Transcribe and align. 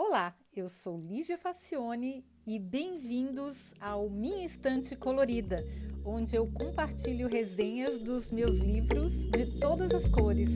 Olá, 0.00 0.32
eu 0.54 0.70
sou 0.70 0.96
Lígia 0.96 1.36
Facione 1.36 2.24
e 2.46 2.56
bem-vindos 2.56 3.74
ao 3.80 4.08
Minha 4.08 4.46
Estante 4.46 4.94
Colorida, 4.94 5.58
onde 6.04 6.36
eu 6.36 6.46
compartilho 6.52 7.26
resenhas 7.28 7.98
dos 7.98 8.30
meus 8.30 8.58
livros 8.58 9.12
de 9.30 9.58
todas 9.58 9.90
as 9.90 10.08
cores. 10.08 10.50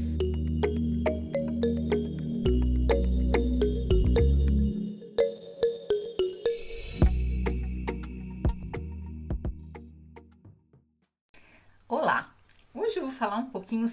Olá! 11.88 12.32
Hoje 12.72 13.00
eu 13.00 13.02
vou 13.02 13.12
falar 13.12 13.38
um 13.38 13.50
pouquinho 13.50 13.88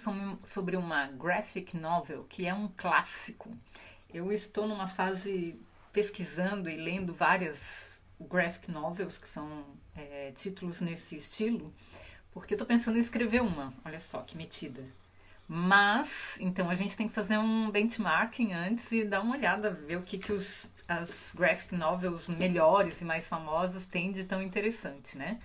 sobre 0.46 0.78
uma 0.78 1.08
graphic 1.08 1.76
novel 1.76 2.24
que 2.30 2.46
é 2.46 2.54
um 2.54 2.68
clássico. 2.68 3.50
Eu 4.12 4.32
estou 4.32 4.68
numa 4.68 4.88
fase 4.88 5.60
pesquisando 5.94 6.70
e 6.70 6.76
lendo 6.76 7.14
várias 7.14 8.02
graphic 8.20 8.72
novels, 8.72 9.18
que 9.18 9.30
são 9.30 9.66
é, 9.96 10.32
títulos 10.32 10.82
nesse 10.82 11.16
estilo, 11.16 11.74
porque 12.32 12.54
eu 12.54 12.56
estou 12.56 12.68
pensando 12.68 12.98
em 12.98 13.02
escrever 13.02 13.42
uma. 13.42 13.74
Olha 13.86 14.00
só 14.00 14.22
que 14.22 14.38
metida. 14.38 14.84
Mas, 15.48 16.38
então 16.40 16.70
a 16.70 16.76
gente 16.76 16.96
tem 16.96 17.08
que 17.08 17.14
fazer 17.14 17.38
um 17.38 17.72
benchmarking 17.72 18.54
antes 18.54 18.92
e 18.92 19.04
dar 19.04 19.22
uma 19.22 19.36
olhada, 19.36 19.72
ver 19.72 19.98
o 19.98 20.04
que, 20.04 20.18
que 20.20 20.32
os, 20.32 20.68
as 20.88 21.32
graphic 21.34 21.76
novels 21.76 22.28
melhores 22.28 23.02
e 23.02 23.06
mais 23.06 23.28
famosas 23.28 23.86
têm 23.86 24.12
de 24.12 24.24
tão 24.24 24.42
interessante, 24.42 25.18
né? 25.18 25.40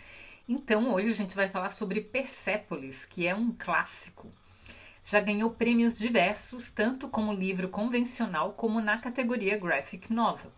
Então, 0.47 0.93
hoje 0.93 1.09
a 1.09 1.15
gente 1.15 1.35
vai 1.35 1.49
falar 1.49 1.71
sobre 1.71 2.03
Persepolis, 2.03 3.07
que 3.07 3.27
é 3.27 3.35
um 3.35 3.51
clássico. 3.51 4.31
Já 5.05 5.21
ganhou 5.21 5.51
prêmios 5.51 5.99
diversos, 5.99 6.71
tanto 6.71 7.09
como 7.09 7.33
livro 7.33 7.69
convencional 7.69 8.55
como 8.55 8.81
na 8.81 8.97
categoria 8.97 9.59
Graphic 9.59 10.11
Novel. 10.11 10.51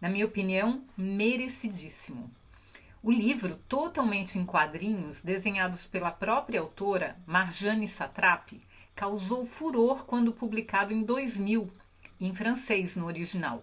Na 0.00 0.08
minha 0.08 0.26
opinião, 0.26 0.84
merecidíssimo. 0.96 2.28
O 3.00 3.10
livro, 3.12 3.56
totalmente 3.68 4.36
em 4.36 4.44
quadrinhos, 4.44 5.22
desenhados 5.22 5.86
pela 5.86 6.10
própria 6.10 6.58
autora, 6.58 7.16
Marjane 7.24 7.86
Satrapi, 7.86 8.60
causou 8.96 9.46
furor 9.46 10.04
quando 10.04 10.32
publicado 10.32 10.92
em 10.92 11.02
2000, 11.02 11.70
em 12.20 12.34
francês 12.34 12.96
no 12.96 13.06
original. 13.06 13.62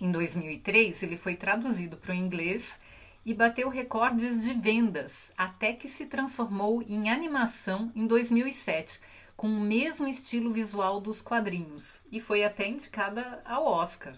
Em 0.00 0.10
2003, 0.10 1.02
ele 1.02 1.16
foi 1.18 1.34
traduzido 1.34 1.96
para 1.96 2.12
o 2.12 2.14
inglês 2.14 2.78
e 3.24 3.34
bateu 3.34 3.68
recordes 3.68 4.44
de 4.44 4.54
vendas, 4.54 5.32
até 5.36 5.72
que 5.72 5.88
se 5.88 6.06
transformou 6.06 6.82
em 6.82 7.10
animação 7.10 7.90
em 7.94 8.06
2007, 8.06 9.00
com 9.36 9.48
o 9.48 9.60
mesmo 9.60 10.08
estilo 10.08 10.52
visual 10.52 11.00
dos 11.00 11.20
quadrinhos, 11.20 12.02
e 12.10 12.20
foi 12.20 12.44
até 12.44 12.66
indicada 12.66 13.42
ao 13.44 13.66
Oscar. 13.66 14.14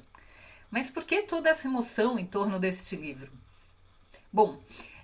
Mas 0.70 0.90
por 0.90 1.04
que 1.04 1.22
toda 1.22 1.50
essa 1.50 1.66
emoção 1.66 2.18
em 2.18 2.26
torno 2.26 2.58
deste 2.58 2.94
livro? 2.94 3.32
Bom, 4.32 4.60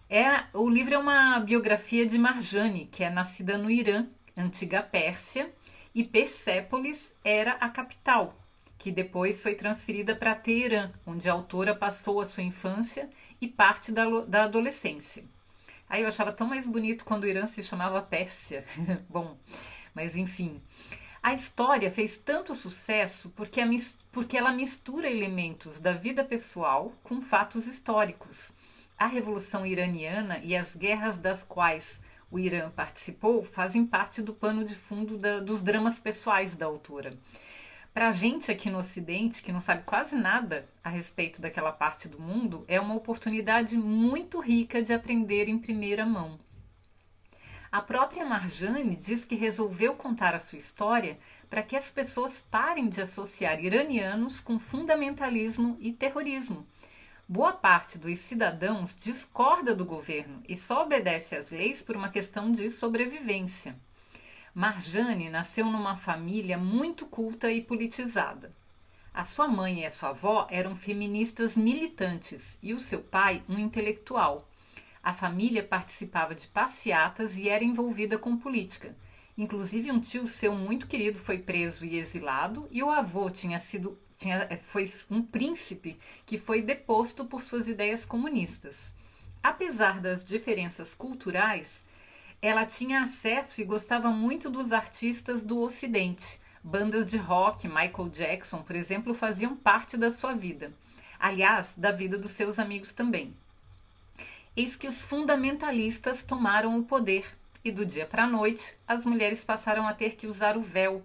é, 0.09 0.45
o 0.53 0.69
livro 0.69 0.95
é 0.95 0.99
uma 0.99 1.41
biografia 1.41 2.07
de 2.07 2.19
Marjane, 2.19 2.87
que 2.87 3.03
é 3.03 3.11
nascida 3.11 3.57
no 3.57 3.71
Irã, 3.71 4.07
antiga 4.37 4.83
Pérsia, 4.83 5.51
e 5.95 6.05
Persépolis 6.05 7.13
era 7.25 7.53
a 7.53 7.69
capital, 7.69 8.37
que 8.79 8.91
depois 8.91 9.43
foi 9.43 9.55
transferida 9.55 10.15
para 10.15 10.35
Teherã, 10.35 10.93
onde 11.07 11.29
a 11.29 11.33
autora 11.33 11.75
passou 11.75 12.21
a 12.21 12.27
sua 12.27 12.43
infância 12.43 13.09
e 13.41 13.49
parte 13.49 13.91
da, 13.91 14.05
da 14.23 14.45
adolescência. 14.45 15.25
Aí 15.89 16.03
eu 16.03 16.09
achava 16.09 16.33
tão 16.33 16.47
mais 16.47 16.67
bonito 16.67 17.05
quando 17.05 17.25
o 17.25 17.27
Irã 17.27 17.47
se 17.47 17.63
chamava 17.63 18.03
Pérsia. 18.03 18.65
Bom, 19.09 19.37
mas 19.95 20.17
enfim. 20.17 20.61
A 21.23 21.33
história 21.33 21.91
fez 21.91 22.19
tanto 22.19 22.55
sucesso 22.55 23.31
porque, 23.31 23.61
a, 23.61 23.67
porque 24.13 24.37
ela 24.37 24.53
mistura 24.53 25.11
elementos 25.11 25.79
da 25.79 25.93
vida 25.93 26.23
pessoal 26.23 26.93
com 27.03 27.23
fatos 27.23 27.67
históricos. 27.67 28.53
A 28.99 29.07
Revolução 29.07 29.65
Iraniana 29.65 30.39
e 30.43 30.55
as 30.55 30.77
guerras 30.77 31.17
das 31.17 31.43
quais 31.43 31.99
o 32.31 32.39
Irã 32.39 32.71
participou 32.71 33.43
fazem 33.43 33.87
parte 33.87 34.21
do 34.21 34.35
pano 34.35 34.65
de 34.65 34.75
fundo 34.75 35.17
da, 35.17 35.41
dos 35.41 35.63
dramas 35.63 35.99
pessoais 35.99 36.57
da 36.57 36.67
autora. 36.67 37.17
Para 37.95 38.09
a 38.09 38.13
gente 38.13 38.51
aqui 38.51 38.69
no 38.69 38.79
Ocidente, 38.79 39.41
que 39.41 39.53
não 39.53 39.61
sabe 39.61 39.85
quase 39.85 40.17
nada 40.17 40.69
a 40.83 40.89
respeito 40.89 41.41
daquela 41.41 41.71
parte 41.71 42.09
do 42.09 42.21
mundo, 42.21 42.65
é 42.67 42.81
uma 42.81 42.97
oportunidade 42.97 43.79
muito 43.79 44.41
rica 44.41 44.83
de 44.83 44.93
aprender 44.93 45.49
em 45.49 45.59
primeira 45.59 46.05
mão. 46.05 46.39
A 47.75 47.83
própria 47.83 48.25
Marjane 48.25 48.95
diz 48.95 49.25
que 49.25 49.35
resolveu 49.35 49.97
contar 49.97 50.33
a 50.33 50.39
sua 50.39 50.59
história 50.59 51.19
para 51.51 51.61
que 51.61 51.75
as 51.75 51.91
pessoas 51.91 52.41
parem 52.49 52.89
de 52.89 53.01
associar 53.01 53.59
iranianos 53.65 54.41
com 54.41 54.61
fundamentalismo 54.61 55.77
e 55.81 55.93
terrorismo. 55.93 56.65
Boa 57.27 57.53
parte 57.53 57.99
dos 57.99 58.17
cidadãos 58.21 58.95
discorda 58.95 59.75
do 59.75 59.85
governo 59.85 60.41
e 60.49 60.55
só 60.55 60.85
obedece 60.85 61.35
às 61.35 61.51
leis 61.51 61.83
por 61.83 61.97
uma 61.97 62.11
questão 62.11 62.53
de 62.53 62.71
sobrevivência. 62.71 63.75
Marjane 64.55 65.29
nasceu 65.29 65.67
numa 65.67 65.97
família 65.97 66.57
muito 66.57 67.07
culta 67.07 67.51
e 67.51 67.61
politizada. 67.61 68.53
A 69.13 69.25
sua 69.25 69.49
mãe 69.49 69.81
e 69.81 69.85
a 69.85 69.91
sua 69.91 70.11
avó 70.11 70.47
eram 70.49 70.77
feministas 70.77 71.57
militantes 71.57 72.57
e 72.63 72.73
o 72.73 72.79
seu 72.79 73.01
pai 73.01 73.43
um 73.49 73.59
intelectual. 73.59 74.49
A 75.05 75.13
família 75.13 75.63
participava 75.63 76.35
de 76.35 76.47
passeatas 76.47 77.37
e 77.37 77.47
era 77.47 77.63
envolvida 77.63 78.17
com 78.17 78.39
política. 78.39 78.97
Inclusive 79.37 79.93
um 79.93 80.01
tio 80.01 80.27
seu 80.27 80.55
muito 80.55 80.87
querido 80.87 81.19
foi 81.19 81.39
preso 81.39 81.85
e 81.85 81.99
exilado 81.99 82.67
e 82.71 82.83
o 82.83 82.89
avô 82.89 83.29
tinha 83.29 83.61
sido 83.61 83.99
tinha, 84.17 84.49
foi 84.63 84.91
um 85.11 85.21
príncipe 85.21 85.99
que 86.25 86.39
foi 86.39 86.63
deposto 86.63 87.27
por 87.27 87.43
suas 87.43 87.69
ideias 87.69 88.07
comunistas. 88.07 88.95
Apesar 89.43 90.01
das 90.01 90.25
diferenças 90.25 90.95
culturais, 90.95 91.85
ela 92.41 92.65
tinha 92.65 93.03
acesso 93.03 93.61
e 93.61 93.65
gostava 93.65 94.09
muito 94.09 94.49
dos 94.49 94.73
artistas 94.73 95.43
do 95.43 95.61
Ocidente. 95.61 96.41
Bandas 96.63 97.05
de 97.11 97.19
rock, 97.19 97.69
Michael 97.69 98.09
Jackson, 98.09 98.63
por 98.63 98.75
exemplo, 98.75 99.13
faziam 99.13 99.55
parte 99.55 99.99
da 99.99 100.11
sua 100.11 100.33
vida. 100.33 100.73
Aliás, 101.21 101.75
da 101.77 101.93
vida 101.93 102.17
dos 102.17 102.31
seus 102.31 102.59
amigos 102.59 102.91
também. 102.95 103.37
Eis 104.57 104.77
que 104.77 104.87
os 104.87 105.03
fundamentalistas 105.03 106.23
tomaram 106.23 106.79
o 106.79 106.85
poder 106.85 107.27
e 107.65 107.73
do 107.73 107.85
dia 107.85 108.07
para 108.07 108.25
a 108.25 108.29
noite 108.29 108.77
as 108.87 109.05
mulheres 109.05 109.45
passaram 109.45 109.87
a 109.89 109.93
ter 109.93 110.17
que 110.17 110.27
usar 110.27 110.57
o 110.57 110.61
véu 110.61 111.03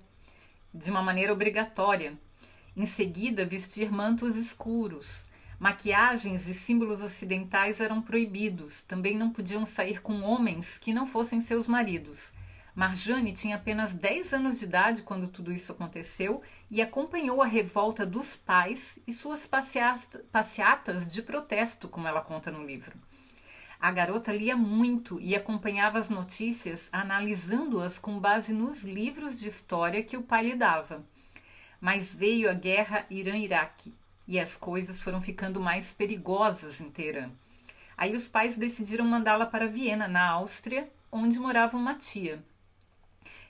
de 0.73 0.91
uma 0.91 1.01
maneira 1.01 1.33
obrigatória. 1.33 2.13
Em 2.77 2.85
seguida, 2.85 3.45
vestir 3.45 3.91
mantos 3.91 4.35
escuros, 4.35 5.25
Maquiagens 5.59 6.47
e 6.47 6.53
símbolos 6.53 7.01
ocidentais 7.01 7.81
eram 7.81 8.01
proibidos, 8.01 8.81
também 8.83 9.17
não 9.17 9.29
podiam 9.29 9.65
sair 9.65 10.01
com 10.01 10.21
homens 10.21 10.77
que 10.77 10.93
não 10.93 11.05
fossem 11.05 11.41
seus 11.41 11.67
maridos. 11.67 12.31
Marjane 12.73 13.33
tinha 13.33 13.57
apenas 13.57 13.93
10 13.93 14.31
anos 14.31 14.57
de 14.57 14.63
idade 14.63 15.01
quando 15.01 15.27
tudo 15.27 15.51
isso 15.51 15.73
aconteceu 15.73 16.41
e 16.71 16.81
acompanhou 16.81 17.41
a 17.41 17.45
revolta 17.45 18.05
dos 18.05 18.38
pais 18.38 18.97
e 19.05 19.11
suas 19.11 19.45
passeatas 19.45 21.11
de 21.11 21.21
protesto, 21.21 21.89
como 21.89 22.07
ela 22.07 22.21
conta 22.21 22.49
no 22.49 22.65
livro. 22.65 22.97
A 23.79 23.91
garota 23.91 24.34
lia 24.34 24.57
muito 24.57 25.22
e 25.22 25.34
acompanhava 25.34 26.00
as 26.00 26.09
notícias, 26.09 26.90
analisando-as 26.91 27.97
com 27.97 28.19
base 28.19 28.51
nos 28.51 28.84
livros 28.84 29.40
de 29.40 29.47
história 29.47 30.03
que 30.03 30.17
o 30.17 30.22
pai 30.22 30.44
lhe 30.44 30.56
dava. 30.56 31.01
Mas 31.79 32.13
veio 32.13 32.50
a 32.50 32.53
guerra 32.53 33.06
Irã-Iraque 33.09 33.94
e 34.28 34.38
as 34.38 34.57
coisas 34.57 35.00
foram 35.00 35.22
ficando 35.22 35.62
mais 35.62 35.94
perigosas 35.94 36.81
em 36.81 36.89
Teherã. 36.89 37.31
Aí 37.95 38.13
os 38.13 38.28
pais 38.28 38.57
decidiram 38.57 39.06
mandá-la 39.06 39.45
para 39.45 39.68
Viena, 39.68 40.09
na 40.09 40.29
Áustria, 40.29 40.89
onde 41.09 41.39
morava 41.39 41.78
uma 41.78 41.95
tia. 41.95 42.44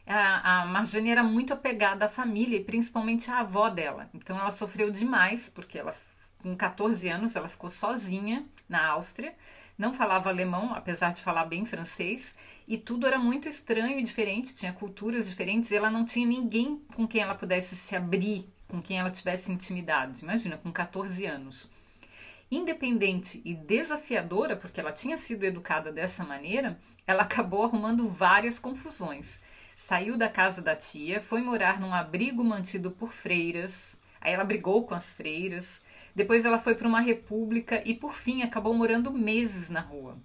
A, 0.05 0.61
a 0.61 0.65
Marjane 0.65 1.09
era 1.09 1.23
muito 1.23 1.53
apegada 1.53 2.05
à 2.05 2.09
família 2.09 2.57
e 2.57 2.63
principalmente 2.63 3.31
à 3.31 3.39
avó 3.39 3.67
dela. 3.69 4.09
Então 4.13 4.39
ela 4.39 4.51
sofreu 4.51 4.91
demais, 4.91 5.49
porque 5.49 5.77
ela, 5.77 5.95
com 6.37 6.55
14 6.55 7.09
anos, 7.09 7.35
ela 7.35 7.49
ficou 7.49 7.69
sozinha 7.69 8.45
na 8.67 8.87
Áustria, 8.87 9.35
não 9.79 9.93
falava 9.93 10.29
alemão, 10.29 10.75
apesar 10.75 11.11
de 11.13 11.23
falar 11.23 11.45
bem 11.45 11.65
francês, 11.65 12.35
e 12.67 12.77
tudo 12.77 13.07
era 13.07 13.17
muito 13.17 13.49
estranho 13.49 13.97
e 13.97 14.03
diferente, 14.03 14.55
tinha 14.55 14.73
culturas 14.73 15.27
diferentes, 15.27 15.71
e 15.71 15.75
ela 15.75 15.89
não 15.89 16.05
tinha 16.05 16.27
ninguém 16.27 16.83
com 16.93 17.07
quem 17.07 17.21
ela 17.21 17.33
pudesse 17.33 17.75
se 17.75 17.95
abrir 17.95 18.47
com 18.69 18.81
quem 18.81 18.99
ela 18.99 19.09
tivesse 19.09 19.51
intimidade. 19.51 20.21
Imagina, 20.21 20.55
com 20.55 20.71
14 20.71 21.25
anos. 21.25 21.69
Independente 22.49 23.41
e 23.43 23.53
desafiadora, 23.53 24.55
porque 24.55 24.79
ela 24.79 24.93
tinha 24.93 25.17
sido 25.17 25.43
educada 25.43 25.91
dessa 25.91 26.23
maneira, 26.23 26.79
ela 27.05 27.23
acabou 27.23 27.63
arrumando 27.63 28.07
várias 28.07 28.57
confusões. 28.57 29.39
Saiu 29.75 30.17
da 30.17 30.29
casa 30.29 30.61
da 30.61 30.75
tia, 30.75 31.19
foi 31.19 31.41
morar 31.41 31.79
num 31.79 31.93
abrigo 31.93 32.43
mantido 32.43 32.91
por 32.91 33.11
freiras, 33.11 33.95
aí 34.21 34.33
ela 34.33 34.43
brigou 34.43 34.85
com 34.85 34.93
as 34.93 35.05
freiras, 35.05 35.81
depois 36.19 36.43
ela 36.43 36.59
foi 36.59 36.75
para 36.75 36.85
uma 36.85 36.99
república 36.99 37.81
e 37.85 37.95
por 37.95 38.13
fim 38.13 38.41
acabou 38.41 38.73
morando 38.73 39.09
meses 39.09 39.69
na 39.69 39.79
rua. 39.79 40.17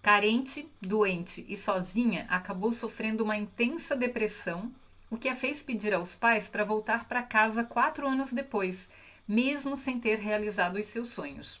Carente, 0.00 0.70
doente 0.80 1.44
e 1.48 1.56
sozinha, 1.56 2.24
acabou 2.30 2.70
sofrendo 2.70 3.24
uma 3.24 3.36
intensa 3.36 3.96
depressão 3.96 4.70
o 5.10 5.16
que 5.16 5.28
a 5.28 5.34
fez 5.34 5.60
pedir 5.60 5.92
aos 5.92 6.14
pais 6.14 6.46
para 6.46 6.62
voltar 6.62 7.08
para 7.08 7.20
casa 7.20 7.64
quatro 7.64 8.06
anos 8.06 8.32
depois, 8.32 8.88
mesmo 9.26 9.76
sem 9.76 9.98
ter 9.98 10.20
realizado 10.20 10.76
os 10.76 10.86
seus 10.86 11.08
sonhos. 11.08 11.60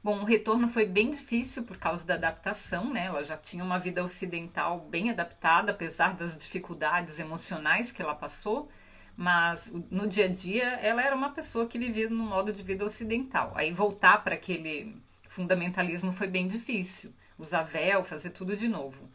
Bom, 0.00 0.20
o 0.20 0.24
retorno 0.24 0.68
foi 0.68 0.86
bem 0.86 1.10
difícil 1.10 1.64
por 1.64 1.76
causa 1.76 2.04
da 2.04 2.14
adaptação, 2.14 2.88
né? 2.88 3.06
Ela 3.06 3.24
já 3.24 3.36
tinha 3.36 3.64
uma 3.64 3.80
vida 3.80 4.04
ocidental 4.04 4.78
bem 4.78 5.10
adaptada, 5.10 5.72
apesar 5.72 6.14
das 6.14 6.36
dificuldades 6.36 7.18
emocionais 7.18 7.90
que 7.90 8.00
ela 8.00 8.14
passou, 8.14 8.70
mas 9.16 9.70
no 9.90 10.06
dia 10.06 10.24
a 10.26 10.28
dia 10.28 10.64
ela 10.80 11.02
era 11.02 11.14
uma 11.14 11.30
pessoa 11.30 11.66
que 11.66 11.78
vivia 11.78 12.08
no 12.08 12.24
modo 12.24 12.52
de 12.52 12.62
vida 12.62 12.84
ocidental. 12.84 13.52
Aí 13.54 13.72
voltar 13.72 14.22
para 14.24 14.34
aquele 14.34 14.96
fundamentalismo 15.28 16.12
foi 16.12 16.26
bem 16.26 16.46
difícil, 16.46 17.12
usar 17.38 17.62
véu, 17.62 18.04
fazer 18.04 18.30
tudo 18.30 18.56
de 18.56 18.68
novo. 18.68 19.08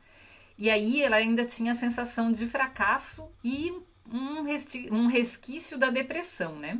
E 0.57 0.69
aí 0.69 1.01
ela 1.01 1.15
ainda 1.15 1.45
tinha 1.45 1.71
a 1.71 1.75
sensação 1.75 2.31
de 2.31 2.45
fracasso 2.45 3.29
e 3.43 3.71
um, 4.11 4.45
um 4.91 5.07
resquício 5.07 5.77
da 5.77 5.89
depressão, 5.89 6.55
né? 6.57 6.79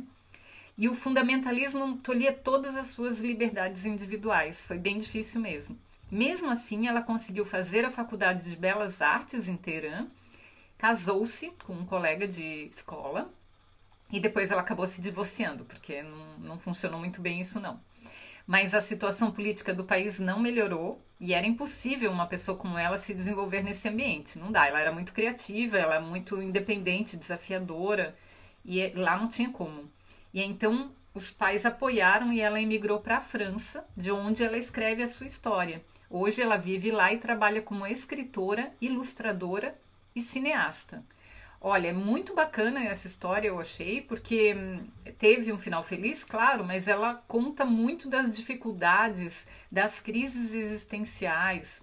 E 0.76 0.88
o 0.88 0.94
fundamentalismo 0.94 1.98
tolhia 1.98 2.32
todas 2.32 2.76
as 2.76 2.88
suas 2.88 3.20
liberdades 3.20 3.84
individuais. 3.84 4.64
Foi 4.64 4.78
bem 4.78 4.98
difícil 4.98 5.40
mesmo. 5.40 5.78
Mesmo 6.10 6.50
assim, 6.50 6.88
ela 6.88 7.02
conseguiu 7.02 7.44
fazer 7.44 7.84
a 7.84 7.90
Faculdade 7.90 8.48
de 8.48 8.56
Belas 8.56 9.00
Artes 9.00 9.46
em 9.46 9.56
Teherã, 9.56 10.06
casou-se 10.80 11.52
com 11.66 11.74
um 11.74 11.84
colega 11.84 12.26
de 12.26 12.70
escola 12.74 13.30
e 14.10 14.18
depois 14.18 14.50
ela 14.50 14.62
acabou 14.62 14.86
se 14.86 15.02
divorciando, 15.02 15.62
porque 15.66 16.02
não, 16.02 16.38
não 16.38 16.58
funcionou 16.58 16.98
muito 16.98 17.20
bem 17.20 17.38
isso 17.38 17.60
não. 17.60 17.78
Mas 18.46 18.72
a 18.72 18.80
situação 18.80 19.30
política 19.30 19.74
do 19.74 19.84
país 19.84 20.18
não 20.18 20.40
melhorou 20.40 21.04
e 21.20 21.34
era 21.34 21.46
impossível 21.46 22.10
uma 22.10 22.26
pessoa 22.26 22.56
como 22.56 22.78
ela 22.78 22.98
se 22.98 23.12
desenvolver 23.12 23.62
nesse 23.62 23.90
ambiente. 23.90 24.38
Não 24.38 24.50
dá. 24.50 24.66
Ela 24.66 24.80
era 24.80 24.90
muito 24.90 25.12
criativa, 25.12 25.76
ela 25.76 25.96
é 25.96 26.00
muito 26.00 26.40
independente, 26.40 27.14
desafiadora 27.14 28.16
e 28.64 28.88
lá 28.94 29.18
não 29.18 29.28
tinha 29.28 29.50
como. 29.50 29.84
E 30.32 30.42
então 30.42 30.92
os 31.12 31.30
pais 31.30 31.66
apoiaram 31.66 32.32
e 32.32 32.40
ela 32.40 32.60
emigrou 32.60 33.00
para 33.00 33.18
a 33.18 33.20
França, 33.20 33.84
de 33.94 34.10
onde 34.10 34.42
ela 34.42 34.56
escreve 34.56 35.02
a 35.02 35.08
sua 35.10 35.26
história. 35.26 35.84
Hoje 36.08 36.40
ela 36.40 36.56
vive 36.56 36.90
lá 36.90 37.12
e 37.12 37.18
trabalha 37.18 37.60
como 37.60 37.86
escritora, 37.86 38.72
ilustradora 38.80 39.78
e 40.14 40.22
cineasta. 40.22 41.04
Olha, 41.60 41.88
é 41.88 41.92
muito 41.92 42.34
bacana 42.34 42.82
essa 42.82 43.06
história, 43.06 43.48
eu 43.48 43.60
achei, 43.60 44.00
porque 44.00 44.54
hum, 44.54 44.86
teve 45.18 45.52
um 45.52 45.58
final 45.58 45.82
feliz, 45.82 46.24
claro, 46.24 46.64
mas 46.64 46.88
ela 46.88 47.22
conta 47.28 47.66
muito 47.66 48.08
das 48.08 48.34
dificuldades, 48.34 49.46
das 49.70 50.00
crises 50.00 50.54
existenciais, 50.54 51.82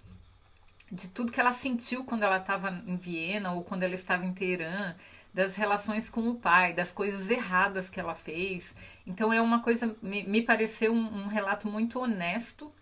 de 0.91 1.07
tudo 1.09 1.31
que 1.31 1.39
ela 1.39 1.53
sentiu 1.53 2.03
quando 2.03 2.24
ela 2.24 2.38
estava 2.38 2.81
em 2.88 2.97
Viena 2.97 3.51
ou 3.51 3.63
quando 3.63 3.83
ela 3.83 3.94
estava 3.94 4.25
em 4.25 4.33
Teherã 4.33 4.95
das 5.38 5.56
relações 5.56 6.09
com 6.09 6.27
o 6.30 6.35
pai, 6.35 6.73
das 6.73 6.91
coisas 6.91 7.30
erradas 7.30 7.91
que 7.91 8.00
ela 8.00 8.15
fez. 8.15 8.73
Então 9.06 9.31
é 9.31 9.39
uma 9.39 9.62
coisa, 9.62 9.95
me, 10.01 10.23
me 10.23 10.41
pareceu 10.41 10.91
um, 10.91 11.25
um, 11.25 11.27
relato 11.27 11.68
muito 11.68 12.00
honesto. 12.00 12.73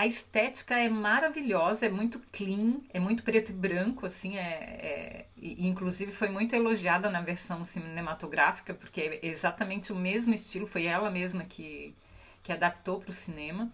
A 0.00 0.06
estética 0.06 0.78
é 0.78 0.88
maravilhosa, 0.88 1.84
é 1.84 1.90
muito 1.90 2.20
clean, 2.32 2.80
é 2.88 2.98
muito 2.98 3.22
preto 3.22 3.50
e 3.50 3.52
branco, 3.52 4.06
assim, 4.06 4.38
é, 4.38 4.40
é 4.40 5.26
e, 5.36 5.68
inclusive 5.68 6.10
foi 6.10 6.30
muito 6.30 6.54
elogiada 6.56 7.10
na 7.10 7.20
versão 7.20 7.66
cinematográfica, 7.66 8.72
porque 8.72 9.20
é 9.22 9.26
exatamente 9.26 9.92
o 9.92 9.94
mesmo 9.94 10.32
estilo, 10.32 10.66
foi 10.66 10.86
ela 10.86 11.10
mesma 11.10 11.44
que, 11.44 11.94
que 12.42 12.50
adaptou 12.50 12.98
para 12.98 13.10
o 13.10 13.12
cinema. 13.12 13.70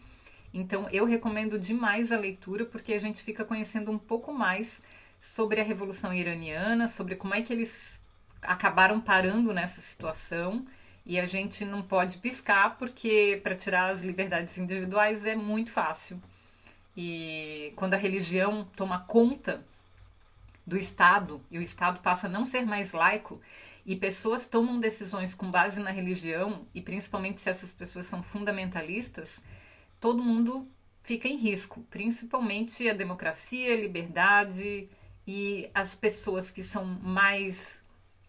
Então 0.52 0.88
eu 0.90 1.04
recomendo 1.04 1.60
demais 1.60 2.10
a 2.10 2.18
leitura, 2.18 2.64
porque 2.64 2.94
a 2.94 2.98
gente 2.98 3.22
fica 3.22 3.44
conhecendo 3.44 3.92
um 3.92 3.98
pouco 3.98 4.32
mais 4.32 4.82
sobre 5.20 5.60
a 5.60 5.64
Revolução 5.64 6.12
Iraniana, 6.12 6.88
sobre 6.88 7.14
como 7.14 7.36
é 7.36 7.40
que 7.40 7.52
eles 7.52 7.94
acabaram 8.42 9.00
parando 9.00 9.52
nessa 9.52 9.80
situação 9.80 10.66
e 11.06 11.20
a 11.20 11.24
gente 11.24 11.64
não 11.64 11.82
pode 11.82 12.18
piscar 12.18 12.76
porque 12.76 13.40
para 13.42 13.54
tirar 13.54 13.90
as 13.90 14.00
liberdades 14.00 14.58
individuais 14.58 15.24
é 15.24 15.36
muito 15.36 15.70
fácil. 15.70 16.20
E 16.96 17.72
quando 17.76 17.94
a 17.94 17.98
religião 17.98 18.66
toma 18.74 18.98
conta 19.00 19.64
do 20.66 20.76
Estado 20.76 21.40
e 21.48 21.58
o 21.58 21.62
Estado 21.62 22.00
passa 22.00 22.26
a 22.26 22.30
não 22.30 22.44
ser 22.44 22.66
mais 22.66 22.92
laico 22.92 23.40
e 23.84 23.94
pessoas 23.94 24.48
tomam 24.48 24.80
decisões 24.80 25.32
com 25.32 25.48
base 25.48 25.78
na 25.78 25.90
religião 25.90 26.66
e 26.74 26.82
principalmente 26.82 27.40
se 27.40 27.48
essas 27.48 27.70
pessoas 27.70 28.06
são 28.06 28.20
fundamentalistas, 28.20 29.40
todo 30.00 30.24
mundo 30.24 30.68
fica 31.04 31.28
em 31.28 31.36
risco, 31.36 31.86
principalmente 31.88 32.88
a 32.88 32.92
democracia, 32.92 33.74
a 33.74 33.76
liberdade 33.76 34.88
e 35.24 35.70
as 35.72 35.94
pessoas 35.94 36.50
que 36.50 36.64
são 36.64 36.84
mais 36.84 37.80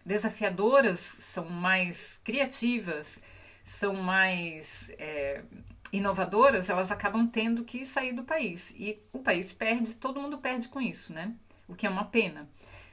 desafiadoras, 0.08 1.00
são 1.20 1.50
mais 1.50 2.18
criativas, 2.24 3.20
são 3.66 3.94
mais 3.94 4.90
é, 4.98 5.44
inovadoras, 5.92 6.70
elas 6.70 6.92
acabam 6.92 7.28
tendo 7.28 7.66
que 7.66 7.86
sair 7.86 8.14
do 8.14 8.24
país. 8.24 8.74
E 8.78 9.04
o 9.12 9.20
país 9.20 9.54
perde, 9.54 9.96
todo 9.96 10.22
mundo 10.22 10.38
perde 10.38 10.70
com 10.70 10.80
isso, 10.80 11.14
né? 11.14 11.34
O 11.68 11.76
que 11.76 11.86
é 11.86 11.90
uma 11.90 12.06
pena. 12.06 12.50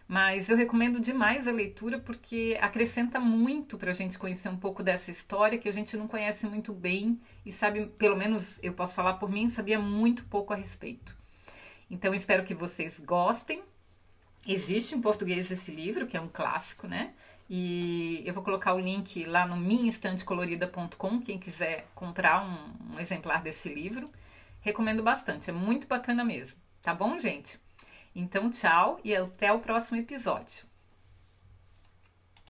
Mas 0.08 0.50
eu 0.50 0.56
recomendo 0.56 1.00
demais 1.00 1.46
a 1.46 1.52
leitura 1.52 2.00
porque 2.00 2.58
acrescenta 2.60 3.20
muito 3.20 3.78
para 3.78 3.90
a 3.90 3.94
gente 3.94 4.18
conhecer 4.18 4.48
um 4.48 4.56
pouco 4.56 4.82
dessa 4.82 5.10
história 5.10 5.56
que 5.56 5.68
a 5.68 5.72
gente 5.72 5.96
não 5.96 6.08
conhece 6.08 6.46
muito 6.46 6.72
bem 6.74 7.20
e 7.46 7.52
sabe, 7.52 7.86
pelo 7.86 8.16
menos 8.16 8.58
eu 8.62 8.74
posso 8.74 8.94
falar 8.94 9.14
por 9.14 9.30
mim, 9.30 9.48
sabia 9.48 9.78
muito 9.78 10.24
pouco 10.24 10.52
a 10.52 10.56
respeito. 10.56 11.16
Então 11.88 12.12
espero 12.12 12.44
que 12.44 12.54
vocês 12.54 12.98
gostem 12.98 13.62
Existe 14.46 14.94
em 14.94 15.00
português 15.00 15.50
esse 15.50 15.70
livro, 15.70 16.06
que 16.06 16.16
é 16.16 16.20
um 16.20 16.28
clássico, 16.28 16.86
né? 16.86 17.14
E 17.48 18.22
eu 18.24 18.32
vou 18.32 18.42
colocar 18.42 18.74
o 18.74 18.80
link 18.80 19.24
lá 19.24 19.46
no 19.46 19.56
minhaestantecolorida.com, 19.56 21.20
quem 21.20 21.38
quiser 21.38 21.86
comprar 21.94 22.44
um, 22.44 22.94
um, 22.94 23.00
exemplar 23.00 23.42
desse 23.42 23.72
livro. 23.72 24.10
Recomendo 24.60 25.02
bastante, 25.02 25.50
é 25.50 25.52
muito 25.52 25.86
bacana 25.86 26.24
mesmo. 26.24 26.58
Tá 26.82 26.94
bom, 26.94 27.18
gente? 27.18 27.58
Então, 28.14 28.50
tchau 28.50 28.98
e 29.04 29.14
até 29.14 29.52
o 29.52 29.58
próximo 29.58 29.98
episódio. 29.98 30.73